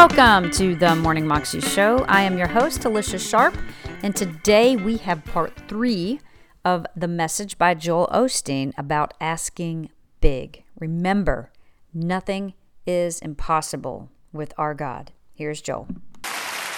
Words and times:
Welcome 0.00 0.52
to 0.52 0.76
the 0.76 0.94
Morning 0.94 1.26
Moxie 1.26 1.60
Show. 1.60 2.04
I 2.08 2.22
am 2.22 2.38
your 2.38 2.46
host, 2.46 2.84
Alicia 2.84 3.18
Sharp, 3.18 3.56
and 4.00 4.14
today 4.14 4.76
we 4.76 4.98
have 4.98 5.24
part 5.24 5.52
three 5.66 6.20
of 6.64 6.86
the 6.94 7.08
message 7.08 7.58
by 7.58 7.74
Joel 7.74 8.06
Osteen 8.12 8.72
about 8.78 9.12
asking 9.20 9.90
big. 10.20 10.62
Remember, 10.78 11.50
nothing 11.92 12.54
is 12.86 13.18
impossible 13.18 14.08
with 14.32 14.54
our 14.56 14.72
God. 14.72 15.10
Here's 15.34 15.60
Joel. 15.60 15.88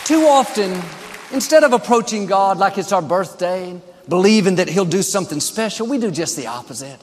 Too 0.07 0.23
often, 0.23 0.81
instead 1.31 1.63
of 1.63 1.75
approaching 1.75 2.25
God 2.25 2.57
like 2.57 2.79
it's 2.79 2.91
our 2.91 3.03
birthday, 3.03 3.73
and 3.73 3.83
believing 4.09 4.55
that 4.55 4.69
He'll 4.71 4.87
do 4.87 5.03
something 5.03 5.41
special, 5.41 5.87
we 5.87 5.99
do 5.99 6.11
just 6.11 6.39
the 6.39 6.47
opposite. 6.47 7.01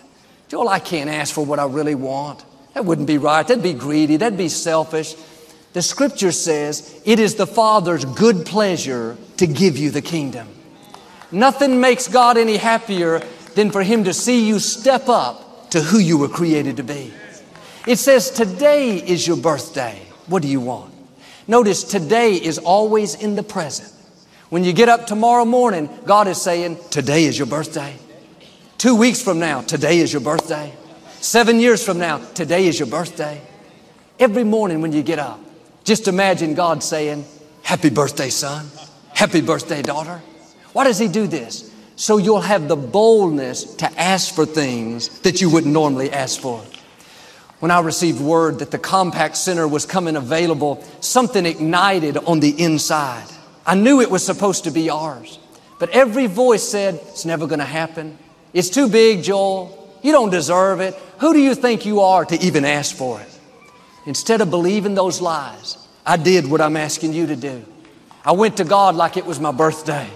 Joel, 0.47 0.67
I 0.67 0.79
can't 0.79 1.11
ask 1.11 1.31
for 1.31 1.45
what 1.45 1.59
I 1.59 1.67
really 1.67 1.93
want. 1.93 2.43
That 2.73 2.85
wouldn't 2.85 3.07
be 3.07 3.19
right. 3.19 3.47
That'd 3.47 3.61
be 3.61 3.73
greedy. 3.73 4.17
That'd 4.17 4.35
be 4.35 4.49
selfish. 4.49 5.15
The 5.77 5.83
scripture 5.83 6.31
says 6.31 6.99
it 7.05 7.19
is 7.19 7.35
the 7.35 7.45
Father's 7.45 8.03
good 8.03 8.47
pleasure 8.47 9.15
to 9.37 9.45
give 9.45 9.77
you 9.77 9.91
the 9.91 10.01
kingdom. 10.01 10.47
Nothing 11.31 11.79
makes 11.79 12.07
God 12.07 12.35
any 12.35 12.57
happier 12.57 13.19
than 13.53 13.69
for 13.69 13.83
Him 13.83 14.05
to 14.05 14.11
see 14.11 14.47
you 14.47 14.57
step 14.57 15.07
up 15.07 15.69
to 15.69 15.79
who 15.79 15.99
you 15.99 16.17
were 16.17 16.29
created 16.29 16.77
to 16.77 16.83
be. 16.83 17.13
It 17.85 17.97
says 17.99 18.31
today 18.31 18.95
is 18.95 19.27
your 19.27 19.37
birthday. 19.37 20.01
What 20.25 20.41
do 20.41 20.47
you 20.47 20.61
want? 20.61 20.95
Notice 21.47 21.83
today 21.83 22.33
is 22.33 22.57
always 22.57 23.13
in 23.13 23.35
the 23.35 23.43
present. 23.43 23.93
When 24.49 24.63
you 24.63 24.73
get 24.73 24.89
up 24.89 25.05
tomorrow 25.05 25.45
morning, 25.45 25.91
God 26.05 26.27
is 26.27 26.41
saying, 26.41 26.79
today 26.89 27.25
is 27.25 27.37
your 27.37 27.45
birthday. 27.45 27.93
Two 28.79 28.95
weeks 28.95 29.21
from 29.21 29.37
now, 29.37 29.61
today 29.61 29.99
is 29.99 30.11
your 30.11 30.23
birthday. 30.23 30.73
Seven 31.21 31.59
years 31.59 31.85
from 31.85 31.99
now, 31.99 32.17
today 32.33 32.65
is 32.65 32.79
your 32.79 32.89
birthday. 32.89 33.39
Every 34.19 34.43
morning 34.43 34.81
when 34.81 34.91
you 34.91 35.03
get 35.03 35.19
up, 35.19 35.41
just 35.87 36.09
imagine 36.09 36.53
God 36.53 36.83
saying, 36.83 37.23
Happy 37.63 37.89
birthday, 37.89 38.29
son. 38.29 38.69
Happy 39.13 39.39
birthday, 39.39 39.81
daughter. 39.81 40.21
Why 40.73 40.83
does 40.83 40.99
He 40.99 41.07
do 41.07 41.27
this? 41.27 41.73
So 41.95 42.17
you'll 42.17 42.41
have 42.41 42.67
the 42.67 42.75
boldness 42.75 43.75
to 43.75 43.99
ask 43.99 44.35
for 44.35 44.45
things 44.45 45.19
that 45.19 45.39
you 45.39 45.49
wouldn't 45.49 45.71
normally 45.71 46.11
ask 46.11 46.41
for. 46.41 46.61
When 47.59 47.71
I 47.71 47.79
received 47.79 48.19
word 48.19 48.59
that 48.59 48.69
the 48.69 48.77
Compaq 48.77 49.37
Center 49.37 49.65
was 49.65 49.85
coming 49.85 50.17
available, 50.17 50.83
something 50.99 51.45
ignited 51.45 52.17
on 52.17 52.41
the 52.41 52.61
inside. 52.61 53.27
I 53.65 53.75
knew 53.75 54.01
it 54.01 54.11
was 54.11 54.25
supposed 54.25 54.65
to 54.65 54.71
be 54.71 54.89
ours. 54.89 55.39
But 55.79 55.91
every 55.91 56.27
voice 56.27 56.63
said, 56.63 56.95
It's 56.95 57.23
never 57.23 57.47
going 57.47 57.59
to 57.59 57.65
happen. 57.65 58.17
It's 58.51 58.69
too 58.69 58.89
big, 58.89 59.23
Joel. 59.23 59.97
You 60.03 60.11
don't 60.11 60.31
deserve 60.31 60.81
it. 60.81 60.95
Who 61.19 61.31
do 61.31 61.39
you 61.39 61.55
think 61.55 61.85
you 61.85 62.01
are 62.01 62.25
to 62.25 62.35
even 62.41 62.65
ask 62.65 62.93
for 62.93 63.21
it? 63.21 63.36
Instead 64.07 64.39
of 64.39 64.49
believing 64.49 64.95
those 64.95 65.19
lies, 65.19 65.77
I 66.05 66.15
did 66.15 66.47
what 66.49 66.61
I'm 66.61 66.77
asking 66.77 67.11
you 67.11 67.27
to 67.27 67.35
do. 67.35 67.65
I 68.23 68.31
went 68.31 68.55
to 68.57 68.63
God 68.63 68.95
like 68.95 69.17
it 69.17 69.25
was 69.25 69.37
my 69.37 69.51
birthday. 69.51 70.09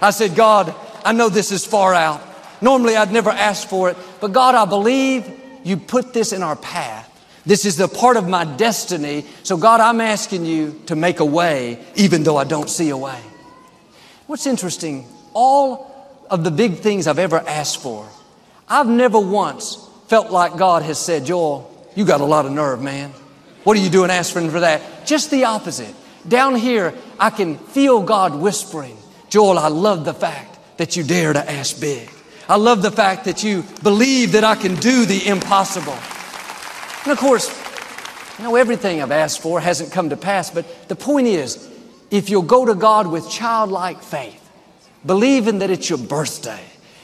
I 0.00 0.10
said, 0.10 0.36
God, 0.36 0.72
I 1.04 1.12
know 1.12 1.28
this 1.28 1.50
is 1.50 1.66
far 1.66 1.92
out. 1.92 2.22
Normally 2.62 2.94
I'd 2.94 3.10
never 3.10 3.30
ask 3.30 3.68
for 3.68 3.90
it, 3.90 3.96
but 4.20 4.32
God, 4.32 4.54
I 4.54 4.64
believe 4.64 5.28
you 5.64 5.76
put 5.76 6.14
this 6.14 6.32
in 6.32 6.44
our 6.44 6.54
path. 6.54 7.08
This 7.44 7.64
is 7.64 7.76
the 7.76 7.88
part 7.88 8.16
of 8.16 8.28
my 8.28 8.44
destiny. 8.44 9.26
So 9.42 9.56
God, 9.56 9.80
I'm 9.80 10.00
asking 10.00 10.44
you 10.44 10.80
to 10.86 10.94
make 10.94 11.18
a 11.18 11.24
way, 11.24 11.84
even 11.96 12.22
though 12.22 12.36
I 12.36 12.44
don't 12.44 12.70
see 12.70 12.90
a 12.90 12.96
way. 12.96 13.20
What's 14.28 14.46
interesting, 14.46 15.04
all 15.34 16.24
of 16.30 16.44
the 16.44 16.52
big 16.52 16.76
things 16.76 17.08
I've 17.08 17.18
ever 17.18 17.40
asked 17.40 17.82
for, 17.82 18.08
I've 18.68 18.86
never 18.86 19.18
once 19.18 19.84
felt 20.06 20.30
like 20.30 20.56
God 20.56 20.84
has 20.84 21.00
said, 21.00 21.26
Joel, 21.26 21.68
you 21.96 22.04
got 22.04 22.20
a 22.20 22.24
lot 22.24 22.46
of 22.46 22.52
nerve, 22.52 22.80
man. 22.80 23.12
What 23.64 23.76
are 23.76 23.80
you 23.80 23.90
doing 23.90 24.10
asking 24.10 24.50
for 24.50 24.60
that? 24.60 25.06
Just 25.06 25.30
the 25.30 25.44
opposite. 25.44 25.94
Down 26.26 26.54
here, 26.54 26.94
I 27.18 27.30
can 27.30 27.58
feel 27.58 28.02
God 28.02 28.34
whispering, 28.34 28.96
Joel, 29.28 29.58
I 29.58 29.68
love 29.68 30.04
the 30.04 30.14
fact 30.14 30.58
that 30.78 30.96
you 30.96 31.02
dare 31.02 31.32
to 31.32 31.50
ask 31.50 31.80
big. 31.80 32.08
I 32.48 32.56
love 32.56 32.82
the 32.82 32.90
fact 32.90 33.24
that 33.24 33.42
you 33.42 33.64
believe 33.82 34.32
that 34.32 34.44
I 34.44 34.54
can 34.54 34.74
do 34.76 35.06
the 35.06 35.26
impossible. 35.26 35.96
And 37.04 37.12
of 37.12 37.18
course, 37.18 37.48
you 38.38 38.44
know, 38.44 38.56
everything 38.56 39.00
I've 39.00 39.10
asked 39.10 39.40
for 39.40 39.60
hasn't 39.60 39.92
come 39.92 40.10
to 40.10 40.16
pass, 40.16 40.50
but 40.50 40.88
the 40.88 40.96
point 40.96 41.28
is, 41.28 41.68
if 42.10 42.28
you'll 42.28 42.42
go 42.42 42.66
to 42.66 42.74
God 42.74 43.06
with 43.06 43.30
childlike 43.30 44.02
faith, 44.02 44.38
believing 45.06 45.60
that 45.60 45.70
it's 45.70 45.88
your 45.88 45.98
birthday, 45.98 46.62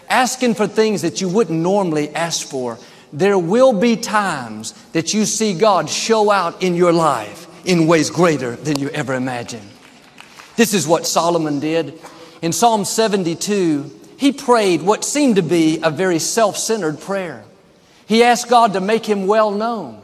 asking 0.09 0.55
for 0.55 0.67
things 0.67 1.03
that 1.03 1.21
you 1.21 1.29
wouldn't 1.29 1.59
normally 1.59 2.15
ask 2.15 2.47
for, 2.47 2.79
there 3.13 3.39
will 3.39 3.73
be 3.73 3.97
times 3.97 4.73
that 4.93 5.15
you 5.15 5.25
see 5.25 5.55
God 5.55 5.89
show 5.89 6.31
out 6.31 6.63
in 6.63 6.75
your 6.75 6.93
life 6.93 7.47
in 7.65 7.87
ways 7.87 8.11
greater 8.11 8.57
than 8.57 8.79
you 8.79 8.89
ever 8.91 9.15
imagined. 9.15 9.69
This 10.57 10.75
is 10.75 10.87
what 10.87 11.07
Solomon 11.07 11.61
did. 11.61 11.99
In 12.43 12.53
Psalm 12.53 12.85
72, 12.85 13.91
he 14.17 14.33
prayed 14.33 14.83
what 14.83 15.05
seemed 15.05 15.37
to 15.37 15.43
be 15.43 15.81
a 15.83 15.91
very 15.91 16.19
self-centered 16.19 17.01
prayer. 17.01 17.45
He 18.07 18.23
asked 18.23 18.49
God 18.49 18.73
to 18.73 18.81
make 18.81 19.07
him 19.07 19.27
well 19.27 19.51
known, 19.51 20.03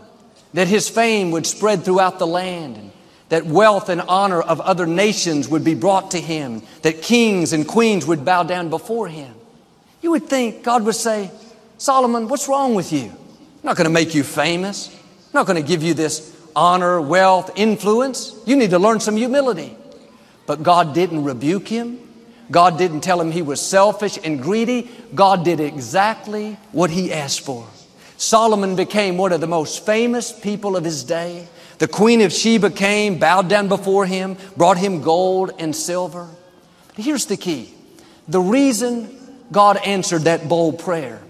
that 0.53 0.69
his 0.69 0.89
fame 0.89 1.31
would 1.33 1.47
spread 1.47 1.85
throughout 1.85 2.19
the 2.19 2.27
land, 2.27 2.77
and 2.77 2.93
that 3.31 3.47
wealth 3.47 3.89
and 3.89 4.01
honor 4.03 4.41
of 4.41 4.61
other 4.61 4.87
nations 4.87 5.49
would 5.49 5.65
be 5.65 5.75
brought 5.75 6.13
to 6.13 6.21
him, 6.21 6.63
that 6.83 7.03
kings 7.03 7.53
and 7.53 7.67
queens 7.67 8.07
would 8.07 8.25
bow 8.25 8.43
down 8.43 8.71
before 8.71 9.09
him. 9.09 9.35
You 10.03 10.11
would 10.13 10.25
think 10.25 10.63
God 10.63 10.85
would 10.85 10.95
say, 10.95 11.31
Solomon, 11.79 12.29
what's 12.29 12.49
wrong 12.49 12.75
with 12.75 12.93
you? 12.93 13.05
I'm 13.05 13.69
not 13.69 13.77
going 13.77 13.87
to 13.87 13.93
make 13.93 14.15
you 14.15 14.23
famous. 14.23 14.89
I'm 14.89 15.31
not 15.33 15.47
going 15.47 15.61
to 15.61 15.67
give 15.67 15.83
you 15.83 15.95
this 15.95 16.35
honor, 16.55 17.01
wealth, 17.01 17.51
influence. 17.57 18.35
You 18.47 18.57
need 18.57 18.71
to 18.71 18.79
learn 18.79 19.01
some 19.01 19.17
humility. 19.17 19.77
But 20.47 20.63
God 20.63 20.95
didn't 20.95 21.25
rebuke 21.25 21.69
him. 21.69 21.99
God 22.51 22.77
didn't 22.79 23.01
tell 23.01 23.21
him 23.21 23.33
he 23.33 23.43
was 23.43 23.61
selfish 23.61 24.19
and 24.23 24.41
greedy. 24.41 24.91
God 25.15 25.45
did 25.45 25.61
exactly 25.61 26.59
what 26.73 26.91
he 26.91 27.13
asked 27.13 27.41
for. 27.41 27.67
Solomon 28.17 28.77
became 28.77 29.17
one 29.17 29.33
of 29.33 29.41
the 29.41 29.47
most 29.47 29.85
famous 29.85 30.33
people 30.33 30.77
of 30.77 30.85
his 30.85 31.03
day. 31.05 31.49
The 31.79 31.89
Queen 31.89 32.21
of 32.21 32.33
Sheba 32.33 32.71
came, 32.71 33.19
bowed 33.19 33.49
down 33.49 33.69
before 33.69 34.07
him, 34.07 34.37
brought 34.57 34.79
him 34.79 35.03
gold 35.03 35.53
and 35.59 35.75
silver. 35.75 36.29
Here's 36.97 37.27
the 37.27 37.37
key. 37.37 37.75
The 38.29 38.41
reason 38.41 39.19
God 39.51 39.79
answered 39.79 40.23
that 40.23 40.49
bold 40.49 40.79
prayer 40.79 41.21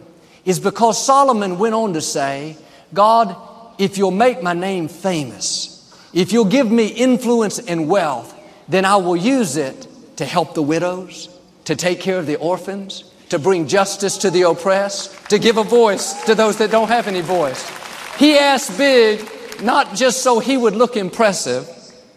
is 0.44 0.60
because 0.60 1.04
Solomon 1.04 1.58
went 1.58 1.74
on 1.74 1.94
to 1.94 2.00
say, 2.00 2.56
God, 2.92 3.36
if 3.78 3.98
you'll 3.98 4.10
make 4.10 4.42
my 4.42 4.52
name 4.52 4.88
famous, 4.88 5.70
if 6.12 6.32
you'll 6.32 6.44
give 6.44 6.70
me 6.70 6.86
influence 6.86 7.58
and 7.58 7.88
wealth, 7.88 8.32
then 8.68 8.84
I 8.84 8.96
will 8.96 9.16
use 9.16 9.56
it 9.56 9.88
to 10.16 10.24
help 10.24 10.54
the 10.54 10.62
widows, 10.62 11.28
to 11.64 11.74
take 11.74 12.00
care 12.00 12.18
of 12.18 12.26
the 12.26 12.36
orphans, 12.36 13.10
to 13.30 13.38
bring 13.38 13.66
justice 13.66 14.18
to 14.18 14.30
the 14.30 14.42
oppressed, 14.42 15.30
to 15.30 15.38
give 15.38 15.56
a 15.56 15.64
voice 15.64 16.12
to 16.24 16.34
those 16.34 16.58
that 16.58 16.70
don't 16.70 16.88
have 16.88 17.08
any 17.08 17.20
voice. 17.20 17.68
He 18.16 18.38
asked 18.38 18.78
big, 18.78 19.28
not 19.62 19.94
just 19.94 20.22
so 20.22 20.38
he 20.38 20.56
would 20.56 20.76
look 20.76 20.96
impressive, 20.96 21.68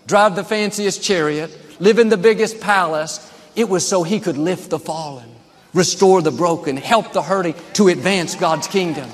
drive 0.05 0.35
the 0.35 0.43
fanciest 0.43 1.01
chariot, 1.01 1.57
live 1.79 1.97
in 1.97 2.09
the 2.09 2.17
biggest 2.17 2.59
palace. 2.61 3.33
It 3.55 3.67
was 3.67 3.87
so 3.87 4.03
he 4.03 4.19
could 4.19 4.37
lift 4.37 4.69
the 4.69 4.79
fallen 4.79 5.36
restore 5.73 6.21
the 6.21 6.31
broken, 6.31 6.77
help 6.77 7.13
the 7.13 7.21
hurting 7.21 7.55
to 7.73 7.87
advance 7.87 8.35
God's 8.35 8.67
kingdom. 8.67 9.09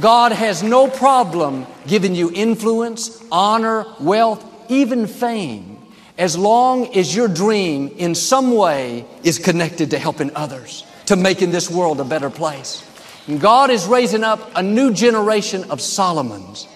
God 0.00 0.32
has 0.32 0.62
no 0.62 0.88
problem 0.88 1.66
giving 1.86 2.14
you 2.14 2.30
influence, 2.34 3.22
honor, 3.30 3.86
wealth, 4.00 4.44
even 4.68 5.06
fame, 5.06 5.78
as 6.18 6.36
long 6.36 6.94
as 6.96 7.14
your 7.14 7.28
dream 7.28 7.88
in 7.96 8.14
some 8.14 8.52
way 8.54 9.04
is 9.22 9.38
connected 9.38 9.90
to 9.90 9.98
helping 9.98 10.34
others, 10.34 10.84
to 11.06 11.16
making 11.16 11.50
this 11.50 11.70
world 11.70 12.00
a 12.00 12.04
better 12.04 12.30
place. 12.30 12.84
And 13.28 13.40
God 13.40 13.70
is 13.70 13.86
raising 13.86 14.24
up 14.24 14.50
a 14.56 14.62
new 14.62 14.92
generation 14.92 15.70
of 15.70 15.80
Solomons, 15.80 16.66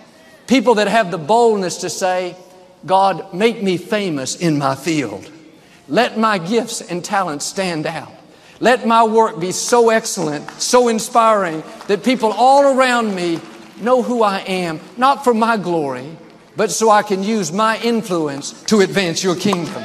people 0.47 0.77
that 0.77 0.89
have 0.89 1.11
the 1.11 1.19
boldness 1.19 1.79
to 1.79 1.91
say, 1.91 2.37
God, 2.87 3.35
make 3.35 3.63
me 3.63 3.77
famous 3.77 4.37
in 4.37 4.59
my 4.59 4.75
field. 4.75 5.31
Let 5.89 6.19
my 6.19 6.39
gifts 6.39 6.81
and 6.81 7.05
talents 7.05 7.45
stand 7.45 7.87
out. 7.87 8.13
Let 8.61 8.87
my 8.87 9.03
work 9.05 9.41
be 9.41 9.53
so 9.53 9.89
excellent, 9.89 10.49
so 10.61 10.89
inspiring 10.89 11.63
that 11.89 12.05
people 12.05 12.31
all 12.31 12.77
around 12.77 13.15
me 13.15 13.41
know 13.81 14.03
who 14.03 14.23
I 14.23 14.41
am, 14.41 14.81
not 14.99 15.25
for 15.25 15.33
my 15.33 15.57
glory, 15.57 16.07
but 16.57 16.71
so 16.71 16.91
I 16.91 17.03
can 17.03 17.23
use 17.23 17.51
my 17.53 17.81
influence 17.81 18.63
to 18.65 18.81
advance 18.81 19.25
your 19.25 19.35
kingdom. 19.35 19.83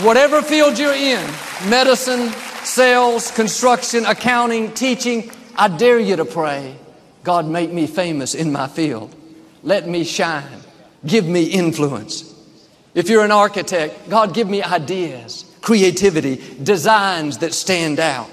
Whatever 0.00 0.40
field 0.40 0.78
you're 0.78 0.94
in, 0.94 1.22
medicine, 1.68 2.30
sales, 2.64 3.30
construction, 3.30 4.06
accounting, 4.06 4.72
teaching, 4.72 5.30
I 5.54 5.68
dare 5.68 5.98
you 5.98 6.16
to 6.16 6.24
pray, 6.24 6.74
God, 7.22 7.46
make 7.46 7.70
me 7.70 7.86
famous 7.86 8.34
in 8.34 8.50
my 8.50 8.66
field. 8.66 9.14
Let 9.62 9.86
me 9.86 10.04
shine. 10.04 10.60
Give 11.04 11.26
me 11.26 11.44
influence. 11.44 12.34
If 12.94 13.10
you're 13.10 13.24
an 13.24 13.30
architect, 13.30 14.08
God, 14.08 14.32
give 14.32 14.48
me 14.48 14.62
ideas 14.62 15.45
creativity, 15.66 16.36
designs 16.62 17.38
that 17.38 17.52
stand 17.52 17.98
out. 17.98 18.30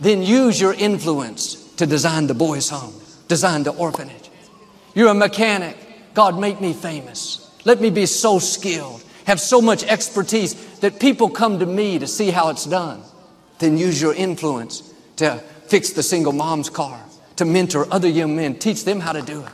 Then 0.00 0.22
use 0.22 0.60
your 0.60 0.74
influence 0.74 1.54
to 1.76 1.86
design 1.86 2.26
the 2.26 2.34
boys' 2.34 2.68
home, 2.68 2.92
design 3.26 3.62
the 3.62 3.70
orphanage. 3.70 4.28
You're 4.94 5.08
a 5.08 5.14
mechanic. 5.14 5.78
God, 6.12 6.38
make 6.38 6.60
me 6.60 6.74
famous. 6.74 7.50
Let 7.64 7.80
me 7.80 7.88
be 7.88 8.04
so 8.04 8.38
skilled, 8.38 9.02
have 9.24 9.40
so 9.40 9.62
much 9.62 9.82
expertise 9.82 10.52
that 10.80 11.00
people 11.00 11.30
come 11.30 11.58
to 11.58 11.64
me 11.64 11.98
to 12.00 12.06
see 12.06 12.30
how 12.30 12.50
it's 12.50 12.66
done. 12.66 13.00
Then 13.60 13.78
use 13.78 13.98
your 13.98 14.12
influence 14.12 14.92
to 15.16 15.38
fix 15.68 15.92
the 15.92 16.02
single 16.02 16.32
mom's 16.32 16.68
car, 16.68 17.02
to 17.36 17.46
mentor 17.46 17.88
other 17.90 18.08
young 18.08 18.36
men, 18.36 18.58
teach 18.58 18.84
them 18.84 19.00
how 19.00 19.12
to 19.12 19.22
do 19.22 19.40
it. 19.40 19.48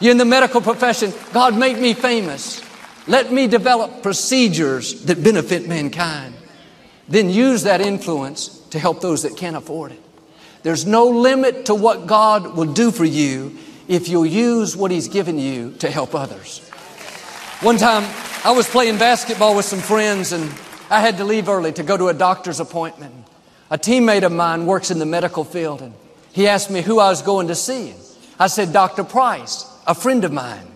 You're 0.00 0.12
in 0.12 0.18
the 0.18 0.24
medical 0.24 0.62
profession. 0.62 1.12
God, 1.34 1.58
make 1.58 1.78
me 1.78 1.92
famous. 1.92 2.62
Let 3.06 3.30
me 3.30 3.48
develop 3.48 4.02
procedures 4.02 5.02
that 5.02 5.22
benefit 5.22 5.68
mankind. 5.68 6.33
Then 7.08 7.30
use 7.30 7.64
that 7.64 7.80
influence 7.80 8.58
to 8.70 8.78
help 8.78 9.00
those 9.00 9.22
that 9.22 9.36
can't 9.36 9.56
afford 9.56 9.92
it. 9.92 10.00
There's 10.62 10.86
no 10.86 11.08
limit 11.08 11.66
to 11.66 11.74
what 11.74 12.06
God 12.06 12.56
will 12.56 12.72
do 12.72 12.90
for 12.90 13.04
you 13.04 13.56
if 13.86 14.08
you'll 14.08 14.26
use 14.26 14.76
what 14.76 14.90
He's 14.90 15.08
given 15.08 15.38
you 15.38 15.72
to 15.80 15.90
help 15.90 16.14
others. 16.14 16.60
One 17.60 17.76
time, 17.76 18.04
I 18.44 18.52
was 18.52 18.68
playing 18.68 18.98
basketball 18.98 19.56
with 19.56 19.66
some 19.66 19.80
friends 19.80 20.32
and 20.32 20.50
I 20.90 21.00
had 21.00 21.18
to 21.18 21.24
leave 21.24 21.48
early 21.48 21.72
to 21.72 21.82
go 21.82 21.96
to 21.96 22.08
a 22.08 22.14
doctor's 22.14 22.60
appointment. 22.60 23.14
A 23.70 23.78
teammate 23.78 24.22
of 24.22 24.32
mine 24.32 24.66
works 24.66 24.90
in 24.90 24.98
the 24.98 25.06
medical 25.06 25.44
field 25.44 25.82
and 25.82 25.94
he 26.32 26.48
asked 26.48 26.70
me 26.70 26.82
who 26.82 26.98
I 26.98 27.10
was 27.10 27.22
going 27.22 27.48
to 27.48 27.54
see. 27.54 27.94
I 28.38 28.48
said, 28.48 28.72
Dr. 28.72 29.04
Price, 29.04 29.66
a 29.86 29.94
friend 29.94 30.24
of 30.24 30.32
mine. 30.32 30.66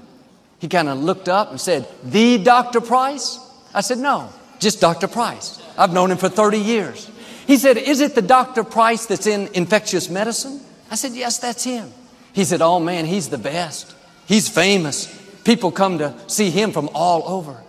He 0.60 0.68
kind 0.68 0.88
of 0.88 0.98
looked 0.98 1.28
up 1.28 1.50
and 1.50 1.60
said, 1.60 1.86
The 2.04 2.38
Dr. 2.38 2.80
Price? 2.80 3.38
I 3.74 3.80
said, 3.80 3.98
No, 3.98 4.30
just 4.58 4.80
Dr. 4.80 5.08
Price. 5.08 5.60
I've 5.78 5.92
known 5.92 6.10
him 6.10 6.18
for 6.18 6.28
30 6.28 6.58
years. 6.58 7.10
He 7.46 7.56
said, 7.56 7.78
Is 7.78 8.00
it 8.00 8.14
the 8.14 8.22
Dr. 8.22 8.64
Price 8.64 9.06
that's 9.06 9.26
in 9.26 9.48
infectious 9.54 10.10
medicine? 10.10 10.60
I 10.90 10.96
said, 10.96 11.12
Yes, 11.12 11.38
that's 11.38 11.64
him. 11.64 11.90
He 12.32 12.44
said, 12.44 12.60
Oh 12.60 12.80
man, 12.80 13.06
he's 13.06 13.28
the 13.28 13.38
best. 13.38 13.94
He's 14.26 14.48
famous. 14.48 15.06
People 15.44 15.70
come 15.70 15.98
to 15.98 16.14
see 16.26 16.50
him 16.50 16.72
from 16.72 16.90
all 16.92 17.22
over. 17.26 17.62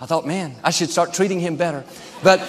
I 0.00 0.06
thought, 0.06 0.26
man, 0.26 0.54
I 0.62 0.70
should 0.70 0.90
start 0.90 1.14
treating 1.14 1.40
him 1.40 1.56
better. 1.56 1.84
But 2.22 2.40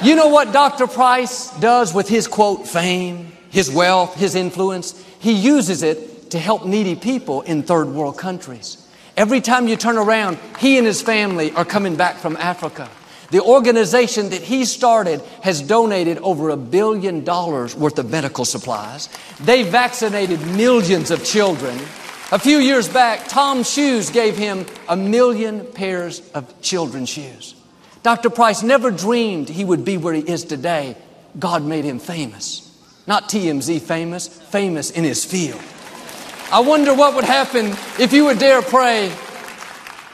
you 0.02 0.16
know 0.16 0.28
what 0.28 0.52
Dr. 0.52 0.86
Price 0.86 1.50
does 1.60 1.94
with 1.94 2.08
his 2.08 2.26
quote, 2.26 2.66
fame, 2.66 3.32
his 3.50 3.70
wealth, 3.70 4.16
his 4.16 4.34
influence? 4.34 5.02
He 5.20 5.32
uses 5.32 5.82
it 5.82 6.30
to 6.32 6.38
help 6.38 6.66
needy 6.66 6.96
people 6.96 7.42
in 7.42 7.62
third 7.62 7.88
world 7.88 8.18
countries. 8.18 8.86
Every 9.16 9.40
time 9.40 9.68
you 9.68 9.76
turn 9.76 9.96
around, 9.96 10.38
he 10.58 10.76
and 10.76 10.86
his 10.86 11.00
family 11.00 11.52
are 11.52 11.64
coming 11.64 11.96
back 11.96 12.16
from 12.16 12.36
Africa. 12.36 12.90
The 13.30 13.42
organization 13.42 14.30
that 14.30 14.42
he 14.42 14.64
started 14.64 15.20
has 15.42 15.60
donated 15.60 16.18
over 16.18 16.50
a 16.50 16.56
billion 16.56 17.24
dollars 17.24 17.74
worth 17.74 17.98
of 17.98 18.10
medical 18.10 18.44
supplies. 18.44 19.08
They 19.40 19.62
vaccinated 19.64 20.40
millions 20.46 21.10
of 21.10 21.24
children. 21.24 21.76
A 22.32 22.38
few 22.38 22.58
years 22.58 22.88
back, 22.88 23.28
TOMS 23.28 23.70
Shoes 23.70 24.10
gave 24.10 24.36
him 24.36 24.66
a 24.88 24.96
million 24.96 25.64
pairs 25.64 26.20
of 26.34 26.60
children's 26.60 27.08
shoes. 27.08 27.54
Dr. 28.02 28.30
Price 28.30 28.62
never 28.62 28.90
dreamed 28.90 29.48
he 29.48 29.64
would 29.64 29.84
be 29.84 29.96
where 29.96 30.14
he 30.14 30.22
is 30.22 30.44
today. 30.44 30.96
God 31.38 31.64
made 31.64 31.84
him 31.84 31.98
famous. 31.98 32.62
Not 33.06 33.28
TMZ 33.28 33.80
famous, 33.82 34.28
famous 34.28 34.90
in 34.90 35.04
his 35.04 35.24
field. 35.24 35.60
I 36.52 36.60
wonder 36.60 36.94
what 36.94 37.14
would 37.16 37.24
happen 37.24 37.66
if 37.98 38.12
you 38.12 38.26
would 38.26 38.38
dare 38.38 38.62
pray, 38.62 39.12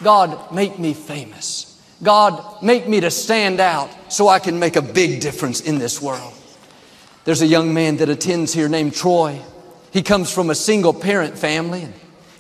God, 0.02 0.52
make 0.52 0.78
me 0.78 0.94
famous. 0.94 1.71
God, 2.02 2.62
make 2.62 2.88
me 2.88 3.00
to 3.00 3.10
stand 3.10 3.60
out 3.60 3.90
so 4.12 4.28
I 4.28 4.38
can 4.38 4.58
make 4.58 4.76
a 4.76 4.82
big 4.82 5.20
difference 5.20 5.60
in 5.60 5.78
this 5.78 6.02
world. 6.02 6.34
There's 7.24 7.42
a 7.42 7.46
young 7.46 7.72
man 7.72 7.98
that 7.98 8.08
attends 8.08 8.52
here 8.52 8.68
named 8.68 8.94
Troy. 8.94 9.40
He 9.92 10.02
comes 10.02 10.32
from 10.32 10.50
a 10.50 10.54
single 10.54 10.92
parent 10.92 11.38
family. 11.38 11.86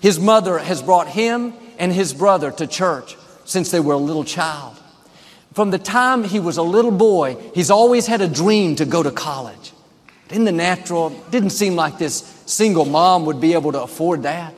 His 0.00 0.18
mother 0.18 0.58
has 0.58 0.82
brought 0.82 1.06
him 1.06 1.54
and 1.78 1.92
his 1.92 2.12
brother 2.12 2.50
to 2.50 2.66
church 2.66 3.16
since 3.44 3.70
they 3.70 3.78
were 3.78 3.94
a 3.94 3.98
little 3.98 4.24
child. 4.24 4.76
From 5.54 5.70
the 5.70 5.78
time 5.78 6.24
he 6.24 6.40
was 6.40 6.56
a 6.56 6.62
little 6.62 6.90
boy, 6.90 7.36
he's 7.54 7.70
always 7.70 8.06
had 8.06 8.20
a 8.20 8.28
dream 8.28 8.74
to 8.76 8.84
go 8.84 9.02
to 9.02 9.10
college. 9.10 9.72
But 10.26 10.36
In 10.36 10.44
the 10.44 10.52
natural, 10.52 11.10
didn't 11.30 11.50
seem 11.50 11.76
like 11.76 11.98
this 11.98 12.16
single 12.46 12.86
mom 12.86 13.26
would 13.26 13.40
be 13.40 13.52
able 13.52 13.72
to 13.72 13.82
afford 13.82 14.24
that. 14.24 14.54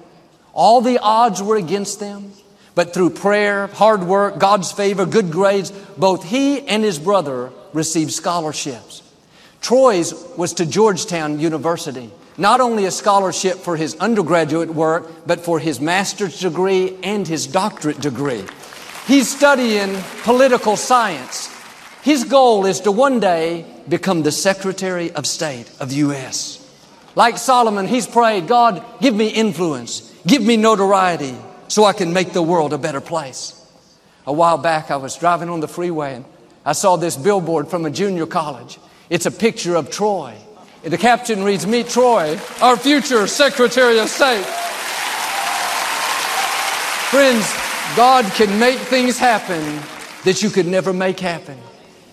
All 0.54 0.80
the 0.80 0.98
odds 0.98 1.42
were 1.42 1.56
against 1.56 2.00
them. 2.00 2.32
But 2.74 2.92
through 2.92 3.10
prayer, 3.10 3.68
hard 3.68 4.04
work, 4.04 4.38
God's 4.38 4.72
favor, 4.72 5.06
good 5.06 5.30
grades, 5.30 5.70
both 5.96 6.24
he 6.24 6.66
and 6.66 6.82
his 6.82 6.98
brother 6.98 7.52
received 7.72 8.12
scholarships. 8.12 9.02
Troy's 9.60 10.12
was 10.36 10.54
to 10.54 10.66
Georgetown 10.66 11.40
University. 11.40 12.10
Not 12.36 12.60
only 12.60 12.84
a 12.84 12.90
scholarship 12.90 13.58
for 13.58 13.76
his 13.76 13.94
undergraduate 13.96 14.74
work, 14.74 15.08
but 15.26 15.40
for 15.40 15.60
his 15.60 15.80
master's 15.80 16.40
degree 16.40 16.98
and 17.02 17.26
his 17.26 17.46
doctorate 17.46 18.00
degree. 18.00 18.44
He's 19.06 19.34
studying 19.34 19.96
political 20.22 20.76
science. 20.76 21.48
His 22.02 22.24
goal 22.24 22.66
is 22.66 22.80
to 22.80 22.92
one 22.92 23.20
day 23.20 23.64
become 23.88 24.22
the 24.22 24.32
Secretary 24.32 25.12
of 25.12 25.26
State 25.26 25.70
of 25.78 25.90
the 25.90 25.96
U.S. 25.96 26.60
Like 27.14 27.38
Solomon, 27.38 27.86
he's 27.86 28.06
prayed, 28.06 28.48
God, 28.48 28.84
give 29.00 29.14
me 29.14 29.28
influence, 29.28 30.12
give 30.26 30.42
me 30.42 30.56
notoriety, 30.56 31.36
so 31.74 31.84
I 31.84 31.92
can 31.92 32.12
make 32.12 32.32
the 32.32 32.40
world 32.40 32.72
a 32.72 32.78
better 32.78 33.00
place. 33.00 33.60
A 34.28 34.32
while 34.32 34.58
back, 34.58 34.92
I 34.92 34.96
was 34.96 35.16
driving 35.16 35.48
on 35.48 35.58
the 35.58 35.66
freeway 35.66 36.14
and 36.14 36.24
I 36.64 36.70
saw 36.70 36.94
this 36.94 37.16
billboard 37.16 37.66
from 37.66 37.84
a 37.84 37.90
junior 37.90 38.26
college. 38.26 38.78
It's 39.10 39.26
a 39.26 39.30
picture 39.32 39.74
of 39.74 39.90
Troy. 39.90 40.36
The 40.84 40.96
caption 40.96 41.42
reads, 41.42 41.66
Meet 41.66 41.88
Troy, 41.88 42.38
our 42.62 42.76
future 42.76 43.26
Secretary 43.26 43.98
of 43.98 44.08
State. 44.08 44.44
Friends, 47.10 47.52
God 47.96 48.24
can 48.34 48.56
make 48.60 48.78
things 48.78 49.18
happen 49.18 49.80
that 50.22 50.44
you 50.44 50.50
could 50.50 50.68
never 50.68 50.92
make 50.92 51.18
happen. 51.18 51.58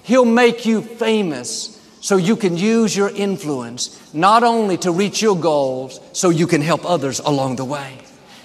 He'll 0.02 0.26
make 0.26 0.66
you 0.66 0.82
famous 0.82 1.80
so 2.00 2.18
you 2.18 2.36
can 2.36 2.58
use 2.58 2.98
your 2.98 3.12
influence 3.12 4.12
not 4.12 4.42
only 4.42 4.78
to 4.78 4.92
reach 4.92 5.22
your 5.22 5.38
goals, 5.38 6.00
so 6.14 6.32
you 6.32 6.48
can 6.48 6.62
help 6.62 6.84
others 6.84 7.20
along 7.20 7.58
the 7.58 7.66
way. 7.66 8.00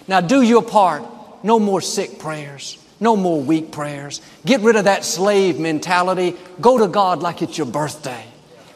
Now 0.08 0.20
do 0.20 0.42
your 0.42 0.62
part. 0.62 1.04
No 1.42 1.58
more 1.58 1.80
sick 1.80 2.18
prayers. 2.18 2.78
No 2.98 3.16
more 3.16 3.40
weak 3.40 3.72
prayers. 3.72 4.20
Get 4.44 4.60
rid 4.62 4.76
of 4.76 4.84
that 4.84 5.04
slave 5.04 5.58
mentality. 5.58 6.34
Go 6.60 6.78
to 6.78 6.88
God 6.88 7.20
like 7.20 7.42
it's 7.42 7.58
your 7.58 7.66
birthday. 7.66 8.24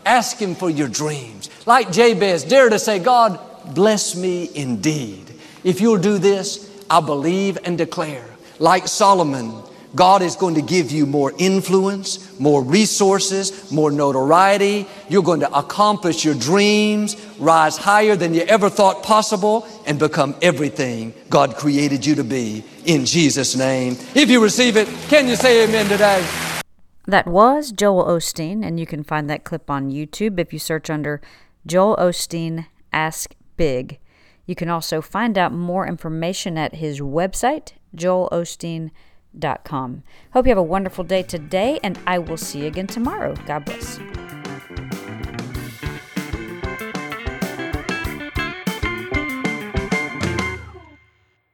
Ask 0.04 0.38
Him 0.38 0.54
for 0.54 0.68
your 0.68 0.88
dreams. 0.88 1.48
Like 1.66 1.90
Jabez, 1.90 2.44
dare 2.44 2.68
to 2.68 2.78
say, 2.78 2.98
God, 2.98 3.38
bless 3.74 4.14
me 4.14 4.50
indeed. 4.54 5.32
If 5.64 5.80
you'll 5.80 5.98
do 5.98 6.18
this, 6.18 6.70
I 6.88 7.00
believe 7.00 7.58
and 7.64 7.78
declare, 7.78 8.24
like 8.58 8.88
Solomon, 8.88 9.62
God 9.94 10.22
is 10.22 10.36
going 10.36 10.54
to 10.54 10.62
give 10.62 10.92
you 10.92 11.04
more 11.04 11.32
influence, 11.36 12.38
more 12.38 12.62
resources, 12.62 13.70
more 13.72 13.90
notoriety. 13.90 14.86
You're 15.08 15.22
going 15.22 15.40
to 15.40 15.52
accomplish 15.52 16.24
your 16.24 16.34
dreams, 16.34 17.16
rise 17.38 17.76
higher 17.76 18.14
than 18.14 18.32
you 18.32 18.42
ever 18.42 18.70
thought 18.70 19.02
possible, 19.02 19.66
and 19.90 19.98
become 19.98 20.34
everything 20.40 21.12
God 21.28 21.56
created 21.56 22.06
you 22.06 22.14
to 22.14 22.22
be 22.22 22.64
in 22.84 23.04
Jesus' 23.04 23.56
name. 23.56 23.96
If 24.14 24.30
you 24.30 24.40
receive 24.40 24.76
it, 24.76 24.86
can 25.08 25.26
you 25.26 25.34
say 25.34 25.64
amen 25.64 25.88
today? 25.88 26.24
That 27.06 27.26
was 27.26 27.72
Joel 27.72 28.04
Osteen, 28.04 28.64
and 28.64 28.78
you 28.78 28.86
can 28.86 29.02
find 29.02 29.28
that 29.28 29.42
clip 29.42 29.68
on 29.68 29.90
YouTube 29.90 30.38
if 30.38 30.52
you 30.52 30.60
search 30.60 30.88
under 30.88 31.20
Joel 31.66 31.96
Osteen 31.96 32.66
Ask 32.92 33.34
Big. 33.56 33.98
You 34.46 34.54
can 34.54 34.68
also 34.68 35.00
find 35.00 35.36
out 35.36 35.52
more 35.52 35.88
information 35.88 36.56
at 36.56 36.76
his 36.76 37.00
website, 37.00 37.72
joelosteen.com. 37.96 40.02
Hope 40.32 40.46
you 40.46 40.50
have 40.50 40.58
a 40.58 40.62
wonderful 40.62 41.02
day 41.02 41.24
today, 41.24 41.80
and 41.82 41.98
I 42.06 42.20
will 42.20 42.36
see 42.36 42.60
you 42.60 42.66
again 42.66 42.86
tomorrow. 42.86 43.34
God 43.44 43.64
bless. 43.64 43.98